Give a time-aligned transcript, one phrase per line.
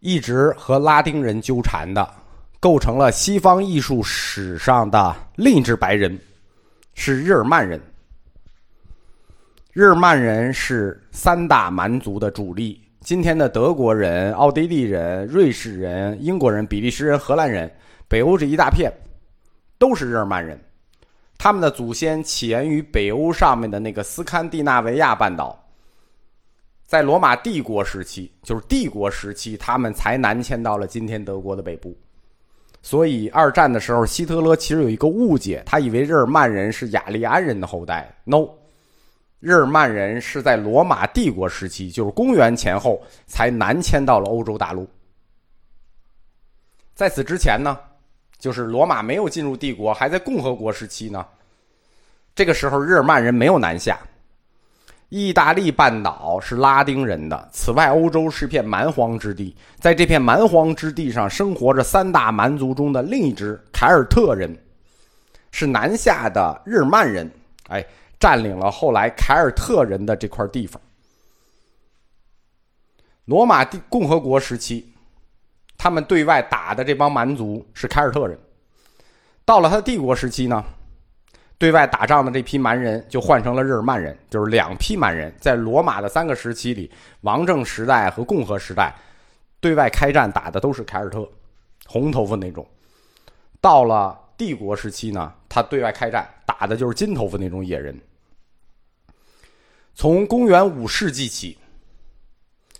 [0.00, 2.08] 一直和拉丁人纠缠的，
[2.58, 6.18] 构成了西方艺术史上的另一支白人，
[6.94, 7.78] 是日耳曼人。
[9.74, 12.80] 日耳曼人是三大蛮族的主力。
[13.00, 17.70] 今天的德国人、奥地利人、瑞士人、英国人、比利时人、荷兰人，
[18.08, 18.90] 北欧这一大片，
[19.78, 20.58] 都是日耳曼人。
[21.36, 25.59] 他们的祖先起源于北欧上面的那个斯堪的纳维亚半岛。
[26.90, 31.96] 在罗马帝国时期，就是帝国时期，他们才南迁到了今天德国的北部。
[32.82, 38.12] 所以二战的时候，希特勒其实有一个误解，他以为日耳曼人是雅利安人的后代。
[38.24, 38.48] No，
[39.38, 44.84] 日耳曼人是在罗马帝国时期，就是公元前后才南迁到了欧洲大陆。
[46.96, 47.78] 在此之前呢，
[48.36, 51.24] 就是罗马没有进入帝国，还在共和国时期呢。
[52.34, 53.96] 这个时候，日耳曼人没有南下。
[55.10, 59.54] 意大利半岛是拉丁人的，此外，欧洲是片蛮荒之地。
[59.80, 64.56] 在这片蛮荒之地上，生活着三大蛮族中的另一支凯尔特人，
[65.50, 67.28] 是南下的日耳曼人。
[67.68, 67.84] 哎，
[68.20, 70.80] 占领了后来凯尔特人的这块地方。
[73.24, 74.92] 罗马帝共和国时期，
[75.76, 78.38] 他们对外打的这帮蛮族是凯尔特人。
[79.44, 80.64] 到了他的帝国时期呢？
[81.60, 88.94] 对外打仗的这批蛮人就换成了日耳曼人，就是两批蛮人，在罗马的三个时期里，王政时代和共和时代，
[89.60, 91.28] 对外开战打的都是凯尔特，
[91.86, 92.66] 红头发那种。
[93.60, 97.94] 到了帝国时期呢，他对外开战打的就是金头发那种野人。
[99.94, 101.58] 从公元五世纪起，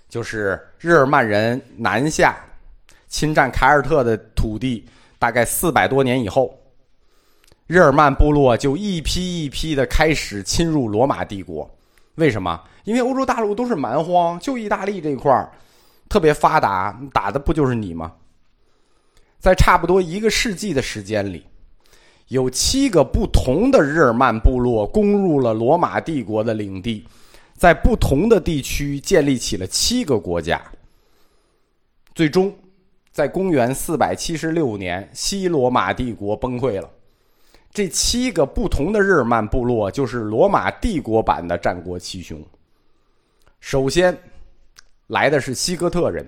[0.09, 2.35] 就是日耳曼人南下
[3.09, 6.57] 侵占凯尔特的土地，大概四百多年以后。
[7.71, 11.71] 日耳曼部落就一批一批的开始侵入罗马帝国，
[12.17, 12.61] 为什么？
[12.83, 15.49] 因为欧洲大陆都是蛮荒，就意大利这块儿
[16.09, 18.15] 特别发达，打的不就是你吗？
[19.39, 21.47] 在差不多一个世纪的时间里，
[22.27, 27.07] 有七个不同的日耳曼部落攻入了罗马帝国的领地，
[27.55, 30.61] 在不同的地区建立起了七个国家。
[32.17, 32.53] 最终，
[33.13, 36.91] 在公元四百七十六年，西罗马帝国崩溃了。
[37.73, 42.45] 这七个不同的日耳曼部落，就是罗马帝国版的战国七雄。
[43.61, 44.17] 首先
[45.07, 46.27] 来的是西哥特人，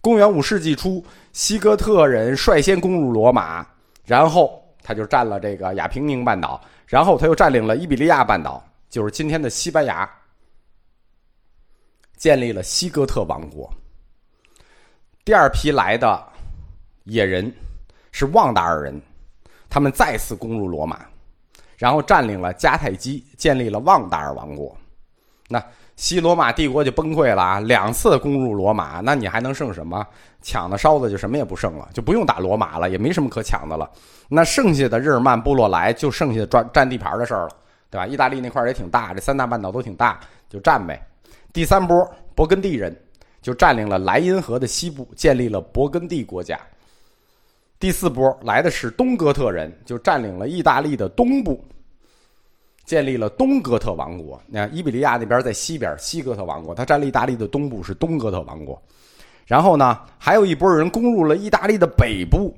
[0.00, 3.64] 公元五世纪初，西哥特人率先攻入罗马，
[4.04, 10.08] 然后他就占了这个亚平宁半岛，然后他又占领了伊比利亚半岛，就是今天的西班牙，
[12.16, 13.72] 建立了西哥特王国。
[15.24, 16.26] 第二批来的
[17.04, 17.52] 野人
[18.10, 19.00] 是旺达尔人。
[19.68, 21.00] 他们再次攻入罗马，
[21.76, 24.76] 然后占领了迦太基，建立了旺达尔王国。
[25.48, 25.62] 那
[25.94, 27.60] 西罗马帝国就崩溃了啊！
[27.60, 30.06] 两次攻入罗马，那你还能剩什么？
[30.42, 33.90] 抢的烧的就什么也不剩了，就不用打罗马了，也没什么可抢的了。
[34.28, 37.50] 那剩下的日耳曼部落来，就剩下占占地盘的事儿了，
[37.90, 38.06] 对吧？
[38.06, 41.00] 意大利那块儿也挺大，这三大半岛都挺大，就占呗。
[41.52, 42.94] 第三波勃艮第人
[43.40, 46.58] 就占领了莱茵河的西部，建立了勃艮第国家。
[47.78, 51.62] 第四波来的是东哥特人，就占领了意大利的东部，
[52.84, 54.40] 建立了东哥特王国。
[54.46, 58.80] 那伊比利亚那边在西边，西哥特王国，他占了意大利的东部，是东哥特王国。
[59.44, 62.56] 然后呢，还有一波人攻入了意大利的北部。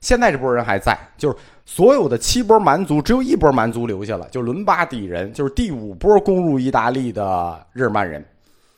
[0.00, 1.36] 现在这波人还在，就是
[1.66, 8.24] 所有的七波蛮族，只有一波蛮族留下了，就伦巴底人，就是第五波攻入意大利的日耳曼人，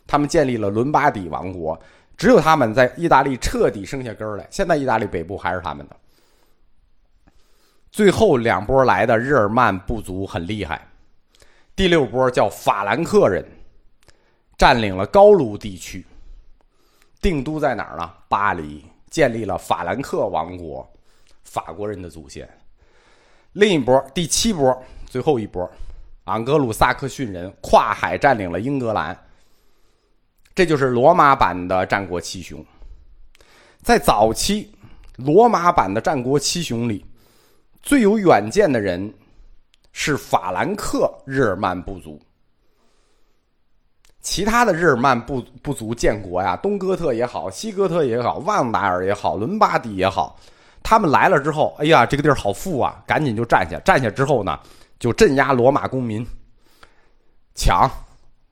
[0.07, 1.79] 他们建立了伦巴底王国。
[2.21, 5.97] 只有他们在意大利彻底生下根儿来，现在意大利北部还是他们的。
[7.91, 10.87] 最后两波来的日耳曼部族很厉害，
[11.75, 13.43] 第六波叫法兰克人，
[14.59, 16.05] 占领了高卢地区，
[17.23, 18.13] 定都在哪儿呢？
[18.29, 20.87] 巴黎，建立了法兰克王国，
[21.45, 22.47] 法国人的祖先。
[23.55, 25.67] 另一波第七波，最后一波，
[26.25, 29.19] 昂格鲁萨克逊人跨海占领了英格兰。
[30.55, 32.65] 这就是罗马版的战国七雄。
[33.83, 34.71] 在早期，
[35.17, 37.05] 罗马版的战国七雄里，
[37.83, 39.13] 最有远见的人
[39.93, 42.21] 是法兰克日耳曼部族。
[44.21, 50.39] 其他的日耳曼部部族建国呀，东哥特也好，西哥特也好，旺达尔也好，伦巴第也好，
[50.83, 53.81] 他们来了之后，哎呀，这个地儿好富啊，赶紧就占下。
[53.83, 54.61] 占下之后呢，
[54.99, 56.27] 就镇压罗马公民，
[57.55, 57.91] 抢，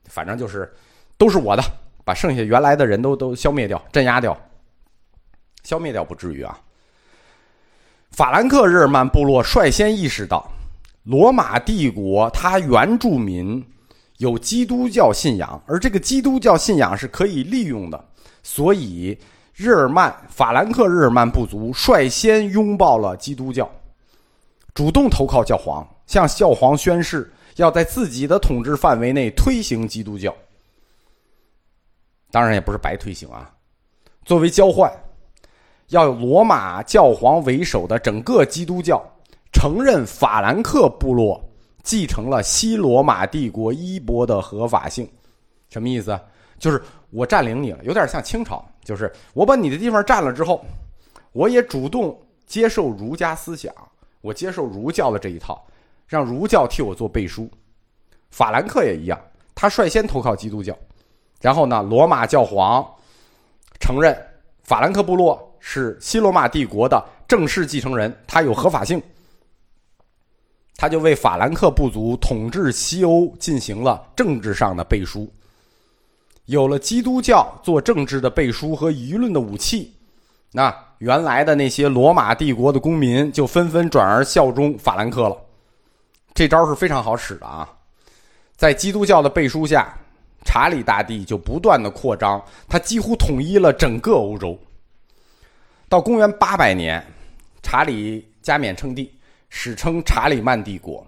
[0.05, 0.73] 反正就是
[1.17, 1.63] 都是我的。
[2.09, 4.35] 把剩下原来的人都都消灭掉、镇压掉，
[5.61, 6.59] 消灭掉不至于啊。
[8.09, 10.51] 法兰克日耳曼部落率先意识到，
[11.03, 13.63] 罗马帝国它原住民
[14.17, 18.05] 有基督教信仰，而这个基督教信仰是可以利用的，
[18.41, 19.15] 所以
[19.53, 23.69] 日耳曼法兰克日耳曼部族率先拥抱了基督教，
[24.73, 30.35] 主动投靠教皇，向教皇宣誓要在自己的统治范围内推行基督教。
[32.31, 33.51] 当然也不是白推行啊，
[34.23, 34.91] 作为交换，
[35.87, 39.03] 要罗马教皇为首的整个基督教
[39.51, 41.43] 承认法兰克部落
[41.81, 45.09] 继承了西罗马帝国衣钵的合法性。
[45.69, 46.19] 什么意思？
[46.59, 50.63] 就是我占领你了，有点像清朝，就是我把你的地方占了之后，
[51.31, 52.15] 我也主动
[52.45, 53.73] 接受儒家思想，
[54.21, 55.65] 我接受儒教的这一套，
[56.05, 57.49] 让儒教替我做背书。
[58.29, 59.19] 法兰克也一样，
[59.55, 60.77] 他率先投靠基督教。
[61.41, 62.85] 然后呢，罗马教皇
[63.79, 64.15] 承认
[64.63, 69.01] 法兰克部落是西罗马帝国的正式继承人，他有合法性。
[70.75, 75.29] 他就为法兰克部族统治西欧进行了政治上的背书。
[76.45, 79.93] 有了基督教做政治的背书和舆论的武器，
[80.51, 85.37] 那原来的那些罗马帝国的公民就纷纷转而效忠法兰克了。
[86.33, 87.69] 这招是非常好使的啊，
[88.55, 89.93] 在基督教的背书下。
[90.43, 94.57] 查理大帝就不断的扩张，他几乎统一了整个欧洲。
[95.87, 97.03] 到公元八百年，
[97.61, 99.11] 查理加冕称帝，
[99.49, 101.05] 史称查理曼帝国。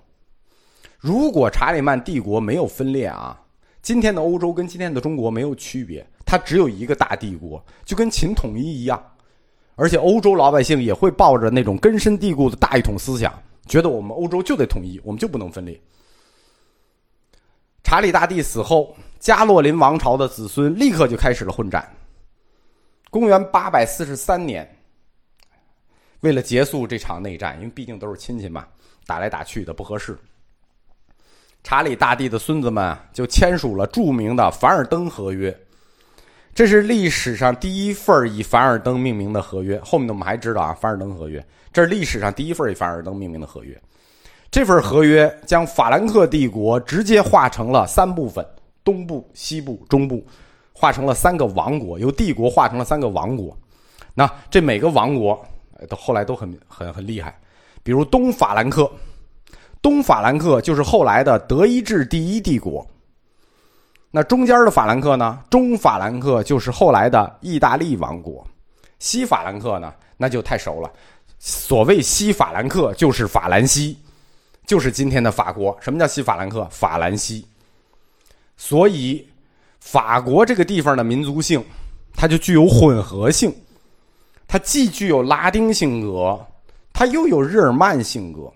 [0.99, 3.39] 如果查理曼帝国没有分裂啊，
[3.81, 9.03] 今天的欧洲跟今天的中国没有区别，它只有一个大帝国，就跟秦统一一样。
[9.75, 13.33] 而且欧洲老百姓也会抱着那种根深蒂固的大一统思想，
[13.65, 15.79] 觉得我们欧洲就得统一，我们就不能分裂。
[17.83, 18.95] 查理大帝死后。
[19.21, 21.87] 加洛林王朝的子孙立刻就开始了混战。
[23.11, 24.67] 公元八百四十三年，
[26.21, 28.65] 为了结束这场内战，因为毕竟都是亲戚嘛，
[29.05, 30.17] 打来打去的不合适。
[31.63, 35.55] 查理大帝的孙子们就签署了著名的凡尔登合约，
[36.55, 39.79] 这是历史上第一份以凡尔登命名的合约。
[39.81, 43.79] 后面的我们还知道啊，凡尔登合约，这是历史上第一份以凡尔登命名的合约。
[44.51, 48.45] 这份合约将法兰克帝国直接划成了三部分。
[48.83, 50.25] 东部、西部、中部，
[50.73, 53.55] 划成了三个王国，由帝国划成了三个王国。
[54.13, 55.39] 那这每个王国，
[55.87, 57.39] 都后来都很很很厉害。
[57.83, 58.91] 比如东法兰克，
[59.81, 62.85] 东法兰克就是后来的德意志第一帝国。
[64.09, 65.39] 那中间的法兰克呢？
[65.49, 68.45] 中法兰克就是后来的意大利王国。
[68.97, 69.93] 西法兰克呢？
[70.17, 70.91] 那就太熟了。
[71.37, 73.97] 所谓西法兰克，就是法兰西，
[74.71, 75.77] 就是今天的法国。
[75.81, 76.65] 什么叫西法兰克？
[76.71, 77.45] 法兰西。
[78.55, 79.27] 所以，
[79.81, 81.61] 法国这个地方的民族性，
[82.13, 83.53] 它就具有混合性，
[84.47, 86.39] 它既具有拉丁性格，
[86.93, 88.49] 它又有日耳曼性格。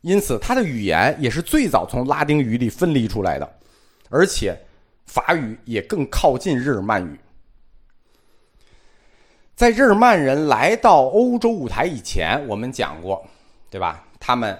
[0.00, 3.58] 因此，它的语言也是最早从拉丁语里分离出来的，
[4.08, 4.58] 而且
[5.04, 7.20] 法语也更靠近日耳曼语。
[9.54, 13.22] 在日耳曼人来到欧洲舞台以前，我们讲过，
[13.68, 14.02] 对吧？
[14.26, 14.58] 他们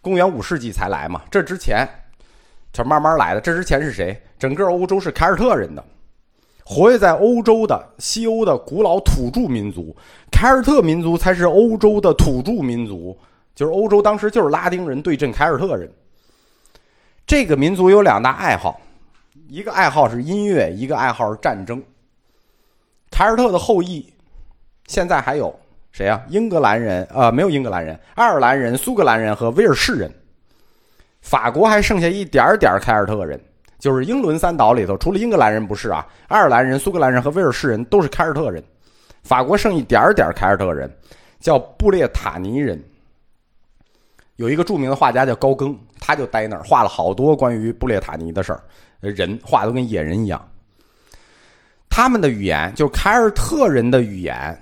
[0.00, 1.84] 公元五世纪才来嘛，这之前。
[2.72, 3.40] 这慢慢来的。
[3.40, 4.22] 这之前是谁？
[4.38, 5.84] 整个欧洲是凯尔特人的，
[6.64, 9.96] 活跃在欧洲的西欧的古老土著民族，
[10.30, 13.18] 凯尔特民族才是欧洲的土著民族。
[13.52, 15.92] 就是欧洲当时就是拉丁人对阵凯尔特人。
[17.26, 18.80] 这个民族有两大爱好，
[19.48, 21.82] 一个爱好是音乐，一个爱好是战争。
[23.10, 24.12] 凯尔特的后裔
[24.86, 25.58] 现在还有
[25.94, 26.20] 谁啊？
[26.28, 27.06] 英格兰人？
[27.14, 30.12] 呃，没有英格兰人，爱尔兰人、苏格兰人和威尔士人。
[31.20, 33.40] 法国还剩下一点点凯尔特人，
[33.78, 38.60] 就是英伦三岛里头，除了英格兰人不是啊，爱尔兰人、苏格兰人和威尔士人都是凯尔特人。
[39.22, 40.92] 法国剩一点点凯尔特人，
[41.38, 42.82] 叫布列塔尼人。
[44.34, 48.60] 有一个著名的画家叫高更，他就待那儿画了好多关于布列塔尼的事儿，
[48.98, 50.44] 人画的跟野人一样。
[51.88, 54.58] 他们的语言就凯尔特人的语言，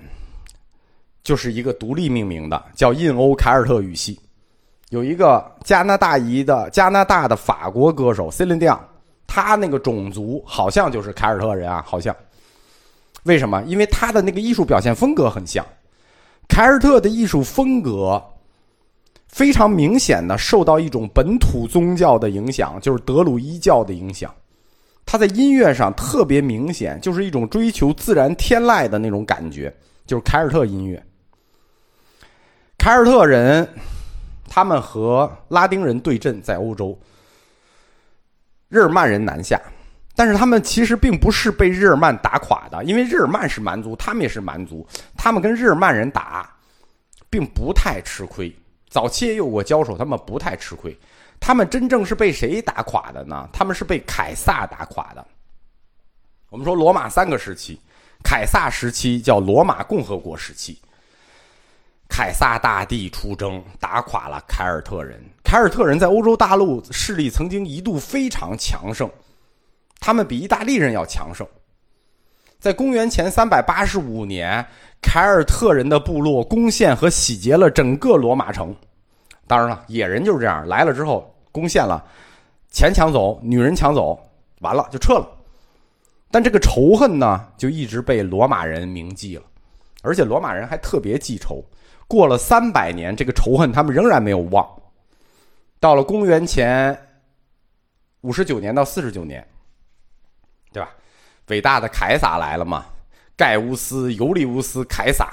[1.23, 4.19] 就是一个独立命名的，叫印欧凯尔特语系。
[4.91, 8.79] 有一个加拿大裔的加拿大的法国歌手 Celine Dion，
[9.26, 12.14] 他那个种族好像就是凯尔特人啊，好像。
[13.25, 13.62] 为什么？
[13.62, 15.64] 因为他的那个艺术表现风格很像。
[16.49, 18.23] 凯尔特的艺术风格
[19.29, 24.35] 非常明显的受到一种本土宗教的影响，就是德鲁伊教的影响。
[25.07, 29.75] 他在音乐上特别明显，就是一种追求自然天籁的那种感觉，
[30.05, 31.02] 就是凯尔特音乐。
[32.83, 33.69] 凯尔特人。
[34.49, 36.99] 他们和拉丁人对阵在欧洲，
[38.69, 39.59] 日耳曼人南下，
[40.17, 44.85] 但是他们其实并不是被日耳曼打垮的，因为日耳曼是蛮族，他们也是蛮族，
[45.17, 46.55] 他们跟日耳曼人打，
[47.31, 48.53] 并不太吃亏。
[48.91, 50.95] 早期也有过交手，他们不太吃亏。
[51.39, 53.49] 他们真正是被谁打垮的呢？
[53.53, 55.25] 他们是被凯撒打垮的。
[56.51, 57.81] 我们说罗马三个时期，
[58.25, 60.82] 凯撒时期叫罗马共和国时期。
[62.12, 65.19] 凯撒大帝出征，打垮了凯尔特人。
[65.42, 69.11] 凯尔特人在欧洲大陆势力曾经一度非常强盛，
[69.99, 71.47] 他们比意大利人要强盛。
[72.61, 74.62] 在公元前三百八十五年，
[75.00, 78.76] 凯尔特人的部落攻陷和洗劫了整个罗马城。
[79.47, 82.04] 当然了，野人就是这样，来了之后攻陷了，
[82.71, 84.21] 钱抢走，女人抢走，
[84.61, 85.26] 完了就撤了。
[86.31, 89.42] 但这个仇恨呢，就一直被罗马人铭记了，
[90.02, 91.64] 而且罗马人还特别记仇。
[92.12, 94.69] 过了三百年，这个仇恨他们仍然没有忘。
[95.81, 96.95] 到了公元前
[98.21, 99.42] 五十九年到四十九年，
[100.75, 100.90] 对吧？
[101.47, 102.85] 伟大的凯撒来了嘛？
[103.35, 105.26] 盖乌斯·尤利乌斯·凯撒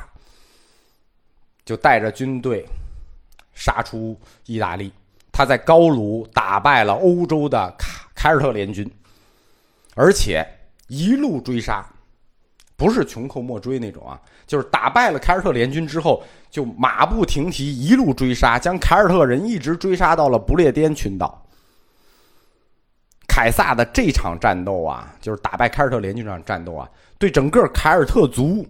[1.65, 2.65] 就带着军队
[3.53, 4.89] 杀出意大利。
[5.33, 8.89] 他在高卢打败了欧洲的凯凯尔特联军，
[9.95, 10.47] 而且
[10.87, 11.85] 一路追杀。
[12.79, 14.17] 不是穷寇莫追那种啊，
[14.47, 21.45] 就是打败了凯尔特联军之后，就马不停蹄一路追杀，将凯尔特人一直追杀到了不列颠群岛。
[23.27, 28.65] 凯撒的这场战斗啊，就是打败凯尔特联军这场战斗啊，对整个凯尔特族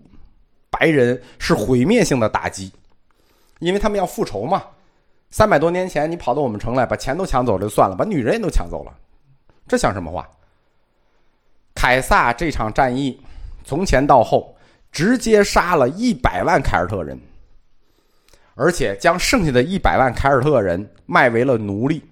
[0.71, 2.71] 白人是毁灭性的打击，
[3.59, 4.63] 因为他们要复仇嘛。
[5.29, 8.91] 三百多年前，你跑到我们城来，把钱都抢走了就算了，把女人也都抢走了，
[9.67, 10.27] 这像什么话？
[11.75, 13.21] 凯撒这场战役。
[13.63, 14.55] 从前到后，
[14.91, 17.19] 直接杀了一百万凯尔特人，
[18.55, 22.03] 而且将剩下的一百万凯尔特人卖为了奴隶。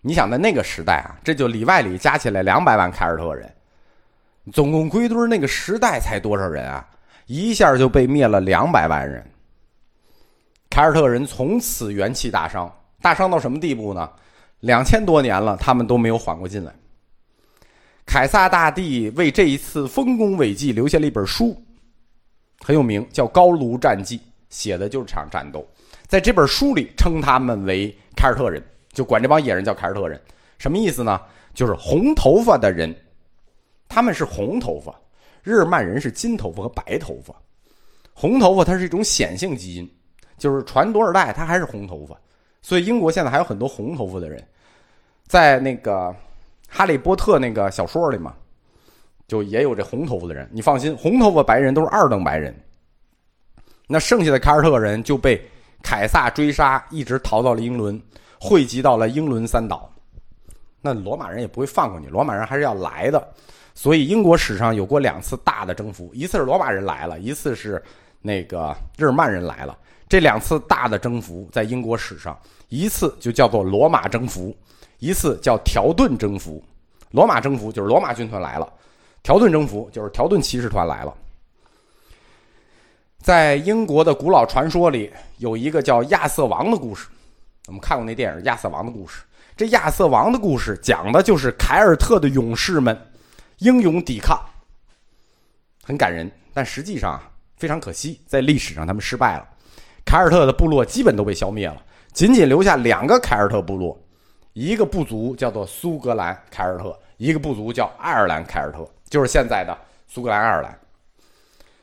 [0.00, 3.48] 你想，在那个时代啊，这就里外里加起来两百万凯尔特人，
[4.52, 6.86] 总共归堆那个时代才多少人啊？
[7.26, 9.24] 一下就被灭了两百万人。
[10.68, 14.10] 凯尔特人从此元气大伤，大伤到什么地步呢？
[14.60, 16.72] 两千多年了，他们都没有缓过劲来。
[18.04, 21.56] 凯撒大帝为这一次丰功伟绩留下了一本书，
[22.60, 24.18] 很有名，叫《高卢战记》，
[24.50, 25.66] 写的就是场战斗。
[26.06, 30.20] 在这本书里，称他们为凯尔特人，就管这帮野人叫凯尔特人。
[30.58, 31.18] 什么意思呢？
[31.54, 32.94] 就是红头发的人，
[33.88, 34.92] 他们是红头发；
[35.42, 37.34] 日耳曼人是金头发和白头发。
[38.12, 39.90] 红头发它是一种显性基因，
[40.36, 42.14] 就是传多少代它还是红头发。
[42.60, 44.46] 所以英国现在还有很多红头发的人，
[45.26, 46.14] 在那个。
[46.74, 48.34] 哈利波特那个小说里嘛，
[49.28, 50.48] 就也有这红头发的人。
[50.50, 52.58] 你放心，红头发白人都是二等白人。
[53.86, 55.38] 那剩下的凯尔特人就被
[55.82, 58.00] 凯撒追杀，一直逃到了英伦，
[58.40, 59.92] 汇集到了英伦三岛。
[60.80, 63.28] 那罗马人也不会放过你，罗马人还是要来的。
[63.74, 67.82] 所以英国史上有过两次大的征服，一次是罗马人来了，一次是
[68.22, 69.76] 那个日耳曼人来了。
[70.08, 72.38] 这两次大的征服在英国史上，
[72.68, 74.56] 一次就叫做罗马征服。
[75.02, 76.62] 一次叫条顿征服，
[77.10, 78.64] 罗马征服就是罗马军团来了；
[79.20, 81.12] 条顿征服就是条顿骑士团来了。
[83.18, 87.08] 在英国的古老传说里，有一个叫亚瑟王的故事。
[87.66, 89.22] 我们看过那电影《亚瑟王的故事》。
[89.56, 92.96] 这亚瑟王的故事讲的就是凯尔特的勇士们
[93.58, 94.40] 英勇抵抗，
[95.82, 96.30] 很感人。
[96.54, 97.20] 但实际上
[97.56, 99.48] 非常可惜，在历史上他们失败了。
[100.04, 101.82] 凯尔特的部落基本都被消灭了，
[102.12, 103.98] 仅仅留下两个凯尔特部落。
[104.52, 110.78] 一个部族叫做苏格兰凯尔特，一个部族叫爱尔兰凯尔特，就是现在的苏格兰爱尔兰。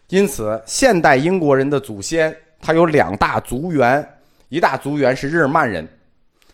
[0.09, 4.07] 因此，现代英国人的祖先他有两大族源，
[4.49, 5.87] 一大族源是日耳曼人，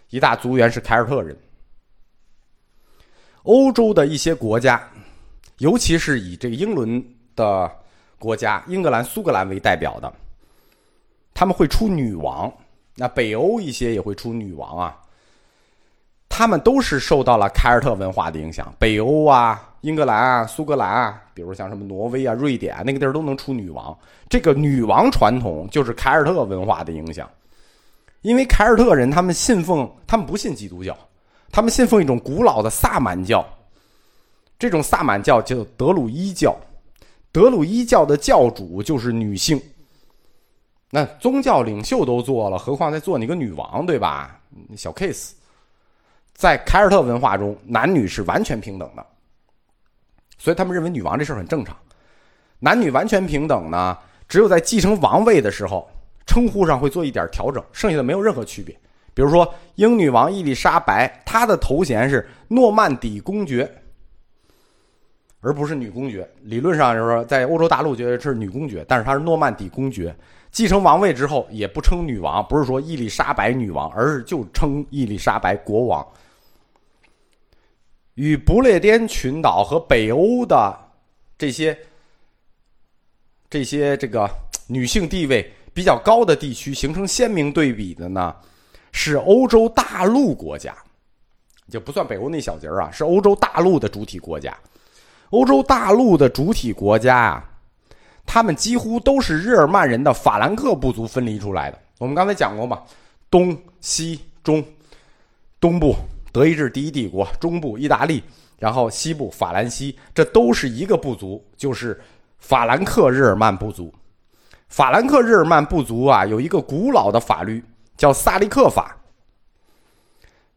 [0.10, 1.38] 一大族源是凯尔特人。
[3.44, 4.82] 欧洲的一些国家，
[5.60, 7.04] 尤其是以这个英伦
[7.36, 7.72] 的
[8.18, 10.14] 国家英格兰、苏格兰为代表的，
[11.34, 12.52] 他们会出女王。
[12.96, 14.98] 那北欧一些也会出女王啊。
[16.38, 23.98] 他们都是受到了凯尔特文化的影响，北欧啊、英格兰啊、苏格兰啊，比如像什么挪威啊、瑞典啊，那个地儿都能出女王。
[24.28, 27.26] 这个女王传统就是凯尔特文化的影响，
[28.22, 30.94] 因为凯尔特人他们信奉，他们不信基督教，
[31.54, 33.46] 他们信奉一种古老的萨满教。
[34.60, 36.54] 这种萨满教叫德鲁伊教，
[37.32, 39.58] 德鲁伊教的教主就是女性。
[40.90, 44.38] 那宗教领袖都做了，何况再做你个女王，对吧？
[44.76, 45.32] 小 case。
[46.36, 49.04] 在凯尔特文化中，男女是完全平等的，
[50.38, 51.76] 所以他们认为女王这事儿很正常。
[52.60, 55.90] 男女完全平等呢，只有在继承王位的时候，
[56.26, 58.78] 称呼上会做一点调整，剩下的没有任何区别。
[59.14, 63.70] 比如说，英女王伊丽莎白，她的头衔是诺曼底公爵，
[65.40, 66.30] 而不是女公爵。
[66.42, 70.14] 理论上就是说，在欧洲大陆觉得是女公爵，但是她是诺曼底公爵。
[70.52, 76.06] 继承王位之后，也不称女王，不是说伊丽莎白女王，而是就称伊丽莎白国王。
[78.16, 80.78] 与不列颠群岛和北欧的
[81.38, 81.78] 这些
[83.50, 84.30] 这些这个
[84.68, 88.36] 女性地位比较高的地区形成鲜明对比的呢，
[88.92, 90.76] 是欧洲大陆国家，
[91.70, 94.58] 就不算北欧那小节儿啊，是欧洲大陆的主体国家。
[95.32, 97.50] 欧洲大陆的主体国家啊，
[98.26, 101.80] 他们几乎都是日耳曼人的法兰克部族分离出来的。
[101.98, 102.82] 我们刚才讲过嘛，
[103.30, 104.64] 东西中，
[105.60, 105.96] 东部。
[106.36, 108.22] 德意志第一帝国，中部意大利，
[108.60, 111.98] 然后西部法兰西，这都是一个部族，就是
[112.40, 113.94] 法兰克日耳曼部族。
[114.68, 117.64] 法兰克日耳曼部族啊，有一个古老的法律
[117.96, 118.98] 叫萨利克法。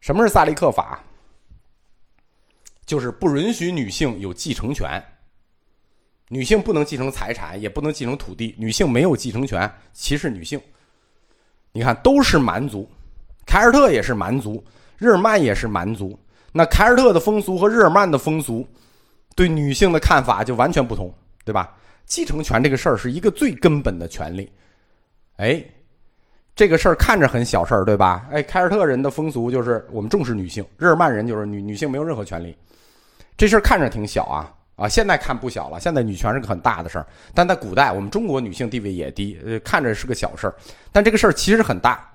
[0.01, 1.01] 什么是萨利克法？
[2.85, 5.01] 就是不允许女性有继承权，
[6.27, 10.59] 女性不能继承财产，也不能继承土地，女性没有继承权，歧视女性。
[11.71, 12.91] 你看，都是蛮族，
[13.49, 14.63] 凯尔特也是蛮族。
[14.99, 16.19] 日耳曼也是蛮族，
[16.51, 18.67] 那凯尔特的风俗和日耳曼的风俗，
[19.33, 21.11] 对女性的看法就完全不同，
[21.45, 21.73] 对吧？
[22.05, 24.51] 继承权这个事儿是一个最根本的权利，
[25.37, 25.63] 哎，
[26.53, 28.27] 这个事儿看着很小事儿，对吧？
[28.29, 32.53] 哎，凯尔特人的风俗就是我们重视女性，日耳曼人就是女女性没有任何权利，
[33.37, 40.53] 这事儿看着挺小啊啊，现在看不小了，现在女权是个很大的事儿，但在古代我们中国女性地位也低，呃，看着是个小事儿，
[40.91, 42.05] 但这个事儿其实很大，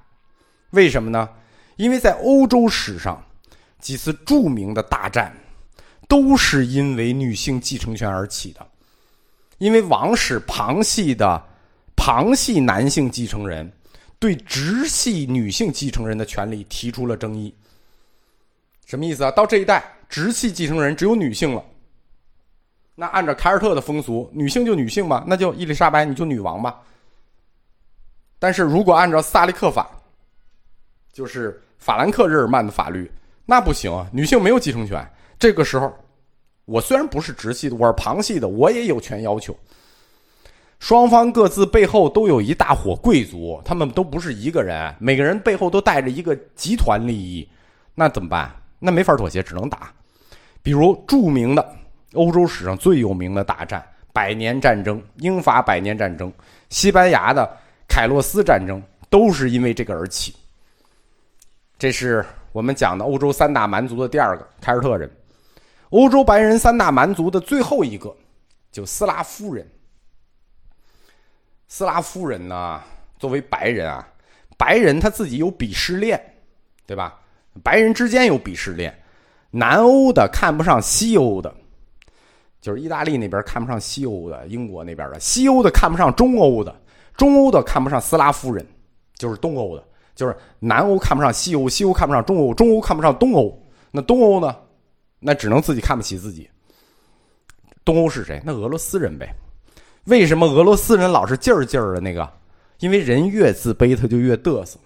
[0.71, 1.29] 为什么呢？
[1.77, 3.23] 因为在欧洲史上，
[3.81, 5.35] 几次著名的大战，
[6.09, 8.67] 都是因为女性继承权而起的。
[9.59, 11.43] 因为王室旁系的
[11.97, 13.73] 旁系男性继承人
[14.19, 17.55] 对直系女性继承人的权利提出了争议。
[18.85, 19.31] 什么意思啊？
[19.31, 21.65] 到这一代，直系继承人只有女性了。
[22.97, 26.81] 那按照凯尔特的风俗，女性就女性嘛，那就伊丽莎白你就女王吧。
[28.39, 29.91] 但是如果按照萨利克法，
[31.15, 33.09] 就是法兰克日耳曼的法律，
[33.47, 34.05] 那不行啊！
[34.13, 35.09] 女性没有继承权。
[35.39, 35.95] 这个时候，
[36.65, 39.57] 我虽然不是直系的，我是旁系的，我也有权要求。
[40.81, 47.49] 双方各自背后都有一大伙贵族，他们都不是一个人，每个人背后都带着一个集团利益，
[47.95, 48.53] 那怎么办？
[48.81, 49.93] 那没法妥协，只能打。
[50.65, 51.77] 比如著名的
[52.15, 56.33] 欧洲史上最有名的大战——百年战争、英法百年战争、
[56.71, 57.49] 西班牙的
[57.87, 60.35] 凯洛斯战争，都是因为这个而起。
[61.79, 65.11] 这是我们讲的欧洲三大蛮族的第二个凯尔特人，
[65.91, 68.15] 欧洲白人三大蛮族的最后一个，
[68.71, 69.69] 就斯拉夫人。
[71.67, 72.81] 斯拉夫人呢，
[73.19, 74.07] 作为白人啊，
[74.57, 76.21] 白人他自己有鄙视链，
[76.87, 77.21] 对吧？
[77.63, 78.97] 白人之间有鄙视链，
[79.51, 81.53] 南欧的看不上西欧的，
[82.61, 86.75] 就是意大利那边看不上西欧的，英国那边的西欧的看不上中欧的，
[87.17, 88.65] 中欧的看不上斯拉夫人，
[89.17, 89.85] 就是东欧的。
[90.15, 93.57] 就是南欧看不上西欧，西欧看不上中欧，中欧看不上东欧。
[93.91, 94.57] 那东欧呢？
[95.21, 96.49] 那只能自己看不起自己。
[97.85, 98.41] 东欧是谁？
[98.45, 99.35] 那俄罗斯人呗。
[100.05, 102.29] 为什么俄罗斯人老是劲儿劲儿的那个？
[102.81, 104.79] 因为人越自卑，他就越嘚瑟。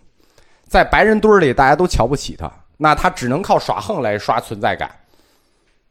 [0.66, 4.90] 在白人堆里，大家都瞧不起他，那他只能靠耍横来刷存在感，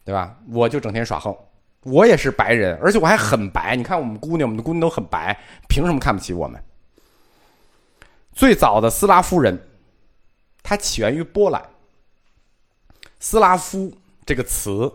[0.06, 0.38] 对吧？
[0.52, 1.36] 我就整天耍横，
[1.84, 3.76] 我也是白人，而且我还很白。
[3.76, 6.62] 你看我们姑娘，我们的姑娘都很白，凭什么看不起我们？
[8.38, 9.60] 最早的斯拉夫人，
[10.62, 11.60] 它起源于波兰。
[13.20, 13.92] 斯拉夫
[14.28, 14.94] 这个词，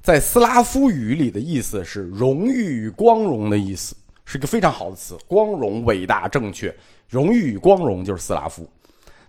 [0.00, 6.72] 在斯拉夫语里的意思是荣誉与光荣的意思，是一个非常好的词，光荣、伟大、正确。
[7.08, 8.64] 荣誉与光荣就是斯拉夫。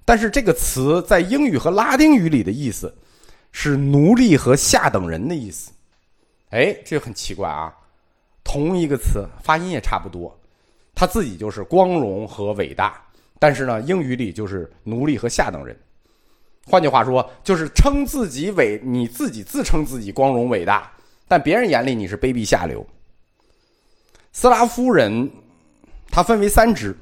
[0.05, 2.95] 但是这个词在英语和拉丁语里的意思，
[3.51, 5.71] 是奴隶和下等人的意思。
[6.51, 7.73] 哎，这很奇怪啊！
[8.43, 10.39] 同一个词，发音也差不多，
[10.93, 13.01] 它自己就是光荣和伟大。
[13.37, 15.77] 但是呢，英语里就是奴隶和下等人，
[16.65, 20.91] 换句话说，就是称自己伟，你自己自称自己光荣伟大，
[21.27, 22.85] 但别人眼里你是卑鄙下流。
[24.31, 25.29] 斯拉夫人，
[26.09, 26.95] 它分为三支，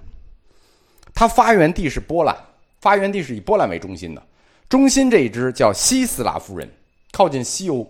[1.14, 2.36] 它发源地是波兰，
[2.82, 4.24] 发源地是以波兰为中心的，
[4.68, 6.70] 中心这一支叫西斯拉夫人，
[7.12, 7.88] 靠近西欧，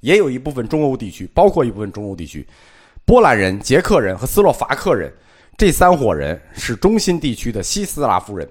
[0.00, 2.46] 也有一部分中欧地区，包括一部分中欧地区，
[3.04, 5.12] 波兰人、捷克人和斯洛伐克人。
[5.56, 8.46] 这三伙人是中心地区的西斯拉夫人，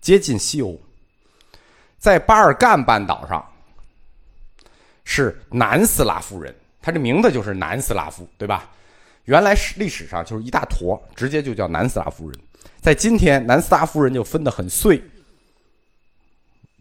[0.00, 0.74] 接近西欧。
[1.98, 3.44] 在巴尔干半岛上
[5.04, 8.70] 是南斯拉夫人，他这名字就是南斯拉夫，对吧？
[9.24, 12.38] 原来是历史上就是一大坨，直接就叫南斯拉夫人。
[12.80, 15.02] 在今天，南斯拉夫人就分得很碎，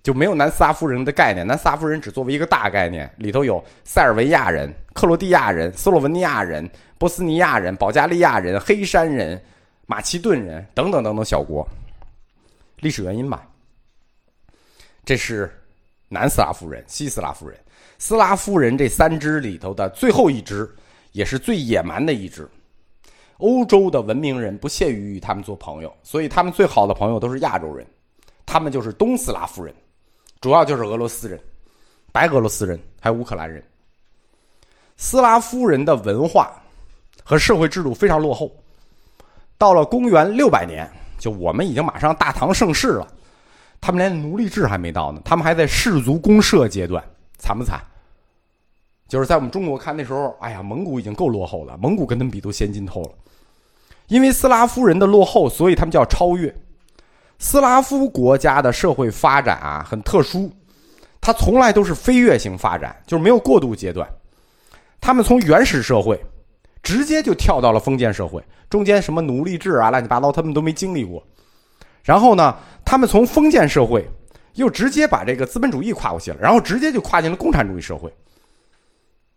[0.04, 1.46] 就没有南斯拉夫人的概念。
[1.46, 9.42] 南斯拉夫人只作为一个大概念，里头有塞尔维亚人、克罗地亚人、斯洛文尼亚人、波斯尼亚人、保加利亚人、黑山人。
[9.86, 11.68] 马其顿人等等等等小国，
[12.78, 13.48] 历史原因吧。
[15.04, 15.52] 这是
[16.10, 17.60] 南斯拉夫人、西斯拉夫人。
[17.98, 20.70] 斯拉夫人这三支里头的最后一支，
[21.12, 22.50] 也是最野蛮的一支。
[23.38, 27.86] 欧洲的文明人不屑于与他们做朋友，所以他们最好的朋友都是亚洲人，
[28.46, 29.74] 他们就是东斯拉夫人，
[30.42, 31.40] 主要就是俄罗斯人、
[32.12, 33.64] 白俄罗斯人还有乌克兰人。
[34.98, 36.62] 斯拉夫人的文化
[37.24, 38.50] 和社会制度非常落后，
[39.58, 43.08] 到了公元六百年，就我们已经马上大唐盛世了，
[43.80, 47.04] 他们连奴隶制还没到呢，他们还在氏族公社阶段，
[47.38, 47.80] 惨不惨？
[49.08, 53.12] 就是在我们中国看那时候，哎呀，蒙古已经够落后了，蒙古跟他们比都先进透了。
[54.08, 56.54] 因为斯拉夫人的落后，所以他们叫超越。
[57.38, 60.52] 斯拉夫国家的社会发展啊，很特殊，
[61.22, 64.08] 它从来都是飞跃型发展，就是没有过渡阶段。
[65.00, 66.20] 他们从原始社会
[66.86, 71.22] 直接就跳到了封建社会，中间什么奴隶制啊、乱七八糟，他们都没经历过。
[72.04, 74.08] 然后呢，他们从封建社会
[74.54, 78.14] 又直接把这个资本主义跨过去了，然后直接就跨进了共产主义社会。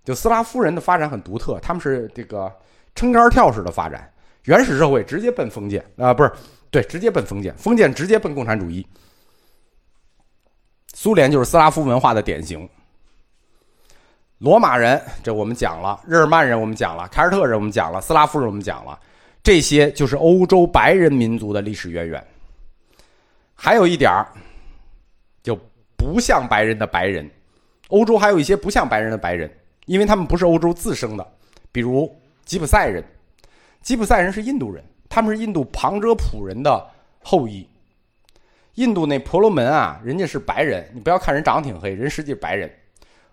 [0.04, 2.52] 就斯拉夫人的发展很独特，他们是这个
[2.94, 4.12] 撑杆跳式的发展。
[4.44, 6.30] 原始社会直接奔封建啊，不是，
[6.70, 8.86] 对，直接奔封建，封建直接奔共产主义。
[10.94, 12.68] 苏联就是斯拉夫文化的典型。
[14.38, 18.98] 罗马人，这我们讲了；日耳曼人我们讲了；凯尔特人我们讲了；斯拉夫人我们讲了。
[19.42, 22.24] 这些就是欧洲白人民族的历史渊源。
[23.54, 24.28] 还有一点儿，
[25.42, 25.58] 就
[25.96, 27.28] 不像白人的白人，
[27.88, 29.50] 欧洲还有一些不像白人的白人，
[29.86, 31.26] 因为他们不是欧洲自生的，
[31.72, 33.02] 比如吉普赛人。
[33.82, 36.86] 吉普赛人是印度人，他们是印度旁遮普人的
[37.24, 37.68] 后裔。
[38.74, 42.70] 印度那婆罗门啊，人家是白人，你不要看人长得挺黑，人实际是白人。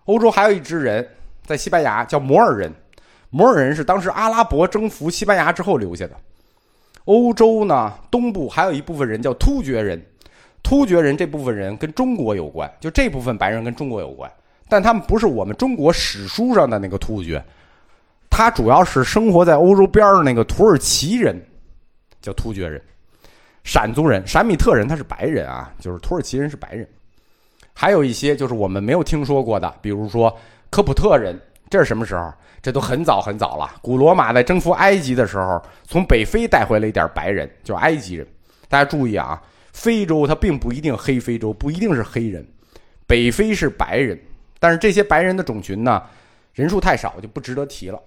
[0.06, 1.06] 欧洲还有一支人
[1.44, 2.72] 在西班牙叫摩尔人，
[3.30, 6.16] 摩尔人是当时阿拉伯征服西班牙之后留下的。
[7.04, 10.00] 欧洲呢东部还有一部分人叫突厥人，
[10.62, 14.30] 突厥人这部分人跟中国有关，就这部分白人跟中国有关，
[14.68, 17.40] 但他们不是我们中国史书上的那个突厥。
[18.28, 21.40] 他主要是生活在欧洲边儿那个土耳其人，
[22.20, 22.82] 叫突厥人，
[23.64, 26.86] 闪族人、闪米特人，他是白人啊，就是土耳其人是白人。
[27.78, 30.34] 还有一些就是我们没有听说过的，比如说
[30.70, 32.32] 科普特人，这是什么时候？
[32.62, 33.70] 这都很早很早了。
[33.82, 38.26] 古罗马在征服埃及的时候，从北非带回了一点白人，就埃及人。
[38.66, 39.40] 大家注意啊，
[39.72, 42.44] 非洲它并不一定黑非洲，不一定是黑人，
[43.06, 44.18] 北非是白人，
[44.58, 46.02] 但是这些白人的种群呢，
[46.54, 48.00] 人数太少，就不值得提了。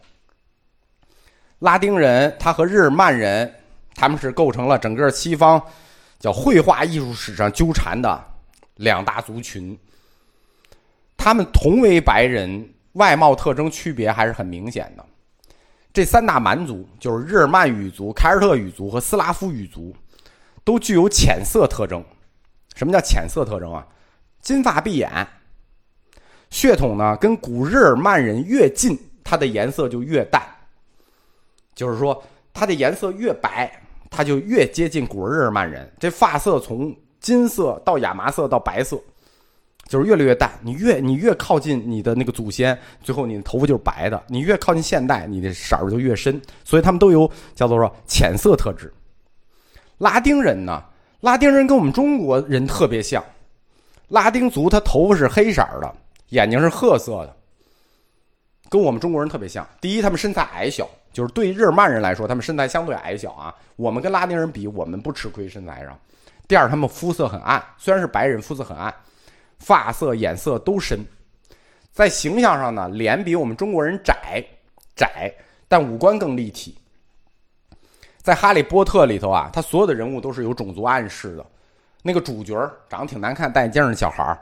[1.59, 3.53] 拉丁人，他和日耳曼人，
[3.93, 5.61] 他们是构成了整个西方
[6.17, 8.21] 叫绘画艺术史上纠缠的
[8.79, 9.77] 两大族群。
[11.15, 15.05] 他们同为白人，外貌特征区别还是很明显的。
[15.91, 19.93] 这三大蛮族就是日耳曼语族、凯尔特语族和斯拉夫语族，
[20.63, 22.03] 都具有浅色特征。
[22.75, 23.85] 什么叫浅色特征啊？
[24.39, 25.27] 金发碧眼，
[26.49, 30.41] 血统呢跟古日耳曼人越近，它的颜色就越淡。
[31.75, 35.91] 就是说，它的颜色越白，它就越接近古日耳曼人。
[35.99, 38.99] 这发色从金色到亚麻色到白色，
[39.87, 40.51] 就是越来越淡。
[40.61, 44.21] 你越你越靠近你的那个祖先，最后你的头发就是白的。
[44.27, 46.41] 你越靠近现代，你的色儿就越深。
[46.63, 48.93] 所以他们都有叫做说浅色特质。
[49.97, 50.83] 拉丁人呢，
[51.21, 53.23] 拉丁人跟我们中国人特别像。
[54.07, 55.95] 拉丁族他头发是黑色的，
[56.29, 57.35] 眼睛是褐色的，
[58.69, 59.67] 跟我们中国人特别像。
[59.81, 60.89] 第一，他们身材矮小。
[61.11, 63.53] 就是对日耳曼人来说，他们身材相对矮小啊。
[63.75, 65.99] 我们跟拉丁人比，我们不吃亏身材上。
[66.49, 68.91] 第二，他们肤色很暗，虽然是白人，肤色很暗，
[69.59, 71.05] 发色、眼色都深。
[71.91, 74.43] 在形象上呢，脸比我们中国人窄，
[74.95, 75.31] 窄，
[75.67, 76.75] 但五官更立体。
[78.17, 81.45] 在《哈利波特》里头啊，他所有的人物都是有种族暗示的。
[82.01, 82.55] 那个主角
[82.89, 84.39] 长得挺难看，戴眼镜的小孩儿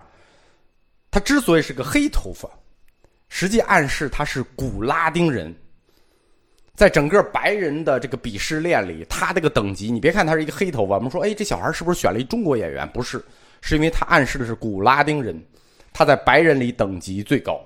[1.11, 2.49] 他之所以是个黑头发，
[3.27, 5.53] 实际暗示他是古拉丁人。
[6.77, 12.87] 在整个白人的这个鄙视链里，他这个等级，你别看他是一个黑头发，我们说，哎，这小孩是不是选了一中国演员？
[12.89, 13.19] 不是，
[13.61, 15.43] 是因为他暗示的是古拉丁人，
[15.91, 17.59] 他在白人里等级最高。